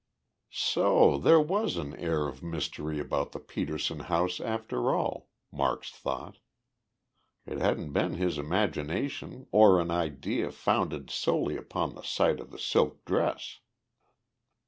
[0.49, 6.39] "So there was an air of mystery about the Petersen house, after all!" Marks thought.
[7.45, 12.57] It hadn't been his imagination or an idea founded solely upon the sight of the
[12.57, 13.59] silk dress!